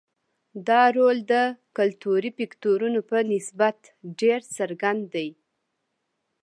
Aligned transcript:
دا 0.67 0.81
رول 0.97 1.17
د 1.31 1.33
کلتوري 1.77 2.29
فکټورونو 2.37 2.99
په 3.09 3.17
نسبت 3.31 3.77
ډېر 4.21 4.39
څرګند 4.55 5.01
دی. 5.15 5.29